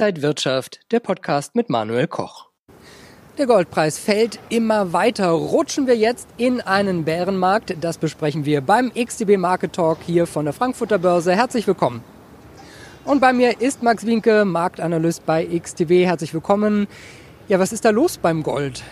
[0.00, 2.48] Inside Wirtschaft, der Podcast mit Manuel Koch.
[3.36, 5.28] Der Goldpreis fällt immer weiter.
[5.28, 7.76] Rutschen wir jetzt in einen Bärenmarkt?
[7.82, 11.36] Das besprechen wir beim XTB Market Talk hier von der Frankfurter Börse.
[11.36, 12.02] Herzlich willkommen.
[13.04, 16.06] Und bei mir ist Max Winke, Marktanalyst bei XTB.
[16.06, 16.86] Herzlich willkommen.
[17.48, 18.82] Ja, was ist da los beim Gold?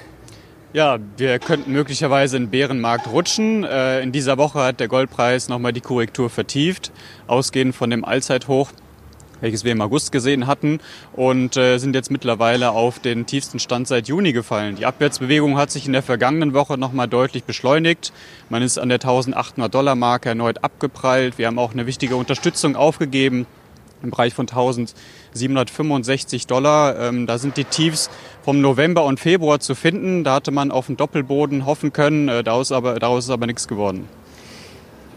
[0.75, 3.65] Ja, wir könnten möglicherweise in den Bärenmarkt rutschen.
[3.65, 6.93] Äh, in dieser Woche hat der Goldpreis nochmal die Korrektur vertieft,
[7.27, 8.73] ausgehend von dem Allzeithoch
[9.41, 10.81] welches wir im August gesehen hatten
[11.13, 14.77] und äh, sind jetzt mittlerweile auf den tiefsten Stand seit Juni gefallen.
[14.77, 18.13] Die Abwärtsbewegung hat sich in der vergangenen Woche nochmal deutlich beschleunigt.
[18.49, 21.39] Man ist an der 1800 Dollar Marke erneut abgeprallt.
[21.39, 23.47] Wir haben auch eine wichtige Unterstützung aufgegeben
[24.03, 26.99] im Bereich von 1765 Dollar.
[26.99, 28.11] Ähm, da sind die Tiefs
[28.43, 30.25] vom November und Februar zu finden.
[30.25, 32.29] Da hatte man auf einen Doppelboden hoffen können.
[32.29, 34.09] Äh, daraus, aber, daraus ist aber nichts geworden.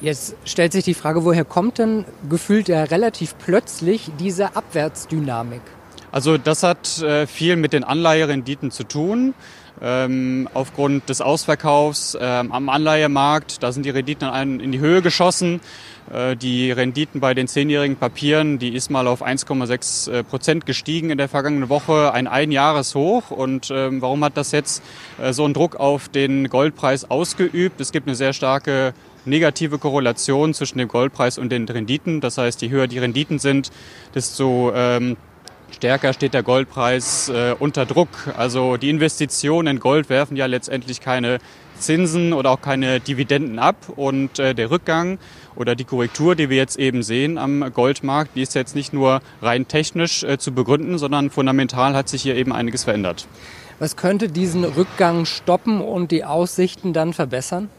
[0.02, 5.62] Jetzt stellt sich die Frage, woher kommt denn gefühlt ja relativ plötzlich diese Abwärtsdynamik?
[6.12, 9.36] Also das hat äh, viel mit den Anleiherenditen zu tun.
[9.84, 15.60] Ähm, aufgrund des Ausverkaufs ähm, am Anleihemarkt, da sind die Renditen in die Höhe geschossen.
[16.12, 21.10] Äh, die Renditen bei den zehnjährigen Papieren, die ist mal auf 1,6 äh, Prozent gestiegen
[21.10, 23.32] in der vergangenen Woche, ein Einjahreshoch.
[23.32, 24.84] Und ähm, warum hat das jetzt
[25.22, 27.80] äh, so einen Druck auf den Goldpreis ausgeübt?
[27.80, 28.94] Es gibt eine sehr starke
[29.26, 32.22] negative Korrelation zwischen dem Goldpreis und den Renditen.
[32.22, 33.72] Das heißt, je höher die Renditen sind,
[34.16, 35.18] desto ähm,
[35.72, 38.10] stärker steht der Goldpreis äh, unter Druck.
[38.38, 41.40] Also die Investitionen in Gold werfen ja letztendlich keine
[41.80, 43.76] Zinsen oder auch keine Dividenden ab.
[43.96, 45.18] Und äh, der Rückgang
[45.56, 49.22] oder die Korrektur, die wir jetzt eben sehen am Goldmarkt, die ist jetzt nicht nur
[49.42, 53.28] rein technisch äh, zu begründen, sondern fundamental hat sich hier eben einiges verändert.
[53.80, 57.70] Was könnte diesen Rückgang stoppen und die Aussichten dann verbessern?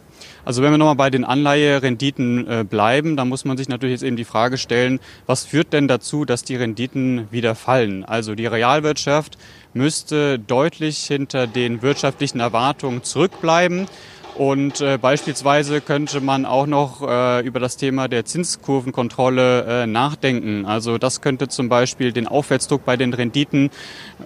[0.44, 4.02] Also wenn wir nochmal bei den Anleiherenditen äh, bleiben, dann muss man sich natürlich jetzt
[4.02, 8.04] eben die Frage stellen, was führt denn dazu, dass die Renditen wieder fallen?
[8.04, 9.38] Also die Realwirtschaft
[9.74, 13.86] müsste deutlich hinter den wirtschaftlichen Erwartungen zurückbleiben.
[14.34, 20.64] Und äh, beispielsweise könnte man auch noch äh, über das Thema der Zinskurvenkontrolle äh, nachdenken.
[20.64, 23.70] Also das könnte zum Beispiel den Aufwärtsdruck bei den Renditen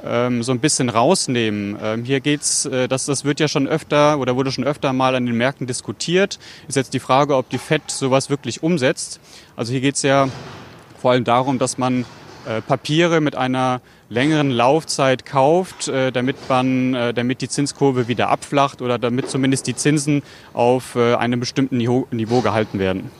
[0.05, 1.77] ähm, so ein bisschen rausnehmen.
[1.83, 5.17] Ähm, hier geht's, äh, das, das wird ja schon öfter oder wurde schon öfter mal
[5.17, 6.39] an den Märkten diskutiert.
[6.69, 9.19] Ist jetzt die Frage, ob die FED sowas wirklich umsetzt.
[9.57, 10.29] Also hier geht's ja
[11.01, 12.05] vor allem darum, dass man
[12.67, 18.83] Papiere mit einer längeren Laufzeit kauft, äh, damit man, äh, damit die Zinskurve wieder abflacht
[18.83, 23.11] oder damit zumindest die Zinsen auf äh, einem bestimmten Niveau, Niveau gehalten werden.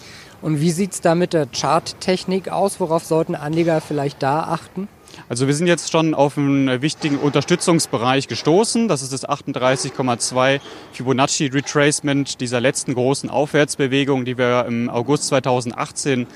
[0.43, 2.79] Und wie sieht's da mit der Charttechnik aus?
[2.79, 4.89] Worauf sollten Anleger vielleicht da achten?
[5.31, 8.87] Also wir sind jetzt schon auf einen wichtigen Unterstützungsbereich gestoßen.
[8.87, 10.61] Das ist das 38,2
[10.93, 16.27] Fibonacci Retracement dieser letzten großen Aufwärtsbewegung, die wir im August 2018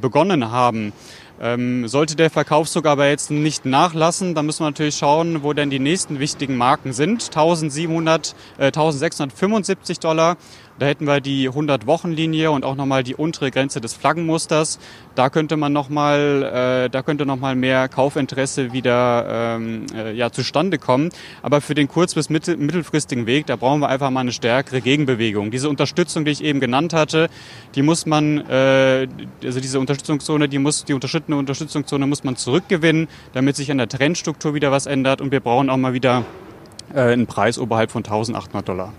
[0.00, 0.92] begonnen haben.
[1.40, 5.70] Ähm, sollte der Verkaufszug aber jetzt nicht nachlassen, dann müssen wir natürlich schauen, wo denn
[5.70, 7.24] die nächsten wichtigen Marken sind.
[7.24, 10.36] 1700, äh, 1675 Dollar
[10.78, 14.78] da hätten wir die 100-Wochen-Linie und auch nochmal die untere Grenze des Flaggenmusters.
[15.14, 20.78] Da könnte man nochmal, äh, da könnte nochmal mehr Kaufinteresse wieder ähm, äh, ja, zustande
[20.78, 21.10] kommen.
[21.42, 24.82] Aber für den kurz- bis mittel mittelfristigen Weg, da brauchen wir einfach mal eine stärkere
[24.82, 25.50] Gegenbewegung.
[25.50, 27.30] Diese Unterstützung, die ich eben genannt hatte,
[27.74, 29.08] die muss man, äh,
[29.42, 30.92] also diese Unterstützungszone, die muss, die
[31.34, 35.40] unterstützende Unterstützungszone muss man zurückgewinnen, damit sich an der Trendstruktur wieder was ändert und wir
[35.40, 36.24] brauchen auch mal wieder
[36.94, 38.92] äh, einen Preis oberhalb von 1800 Dollar.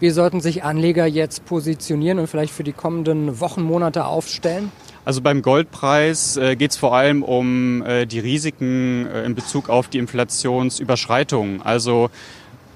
[0.00, 4.72] Wie sollten sich Anleger jetzt positionieren und vielleicht für die kommenden Wochen, Monate aufstellen?
[5.04, 9.68] Also beim Goldpreis äh, geht es vor allem um äh, die Risiken äh, in Bezug
[9.68, 11.62] auf die Inflationsüberschreitung.
[11.62, 12.10] Also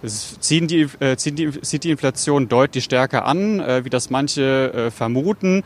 [0.03, 4.11] es ziehen die, äh, ziehen die, zieht die Inflation deutlich stärker an, äh, wie das
[4.11, 5.65] manche äh, vermuten.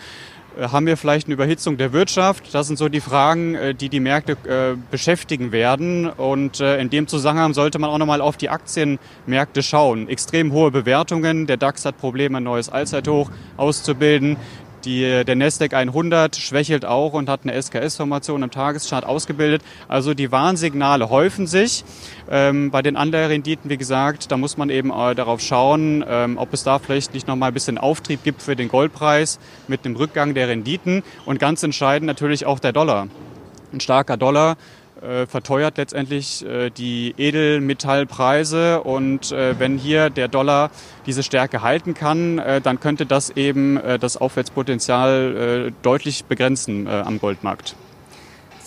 [0.58, 2.54] Äh, haben wir vielleicht eine Überhitzung der Wirtschaft?
[2.54, 6.08] Das sind so die Fragen, äh, die die Märkte äh, beschäftigen werden.
[6.08, 10.08] Und in dem Zusammenhang sollte man auch nochmal auf die Aktienmärkte schauen.
[10.08, 11.46] Extrem hohe Bewertungen.
[11.46, 14.36] Der DAX hat Probleme, ein neues Allzeithoch auszubilden.
[14.84, 19.62] Die, der Nasdaq 100 schwächelt auch und hat eine SKS-Formation im Tageschart ausgebildet.
[19.88, 21.84] Also die Warnsignale häufen sich.
[22.30, 26.52] Ähm, bei den Anleiherenditen, wie gesagt, da muss man eben äh, darauf schauen, ähm, ob
[26.54, 30.34] es da vielleicht nicht nochmal ein bisschen Auftrieb gibt für den Goldpreis mit dem Rückgang
[30.34, 31.02] der Renditen.
[31.26, 33.08] Und ganz entscheidend natürlich auch der Dollar.
[33.72, 34.56] Ein starker Dollar
[35.26, 38.82] verteuert letztendlich äh, die Edelmetallpreise.
[38.82, 40.70] Und äh, wenn hier der Dollar
[41.06, 46.86] diese Stärke halten kann, äh, dann könnte das eben äh, das Aufwärtspotenzial äh, deutlich begrenzen
[46.86, 47.74] äh, am Goldmarkt.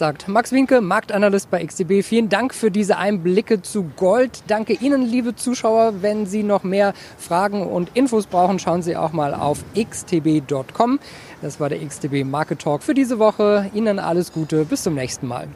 [0.01, 2.03] Sagt Max Winke, Marktanalyst bei XTB.
[2.03, 4.41] Vielen Dank für diese Einblicke zu Gold.
[4.47, 6.01] Danke Ihnen, liebe Zuschauer.
[6.01, 10.99] Wenn Sie noch mehr Fragen und Infos brauchen, schauen Sie auch mal auf xtb.com.
[11.43, 13.69] Das war der XTB Market Talk für diese Woche.
[13.75, 14.65] Ihnen alles Gute.
[14.65, 15.47] Bis zum nächsten Mal.